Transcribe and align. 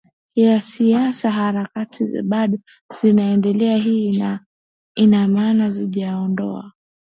kisiasa 0.35 1.31
Harakati 1.31 2.21
bado 2.23 2.57
zinaendelea 3.01 3.77
Hii 3.77 4.21
ina 4.95 5.27
maana 5.27 5.73
sitajiondoa 5.75 6.71